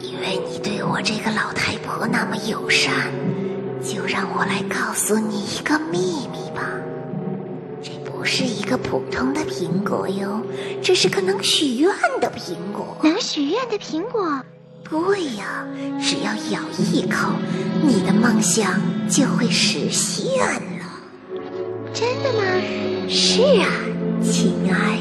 [0.00, 3.12] 因为你对我这个老太婆那么友善
[3.82, 6.68] 就让我来告诉你一个秘密吧。
[7.82, 10.42] 这不是一个普通的苹果哟
[10.82, 12.96] 这是个能许愿的苹果。
[13.02, 14.42] 能许愿的苹果？
[14.88, 15.66] 对呀
[16.00, 17.32] 只要咬一口
[17.82, 20.84] 你的梦想就会实现了。
[21.92, 22.42] 真的吗？
[23.08, 23.68] 是啊
[24.22, 24.93] 亲爱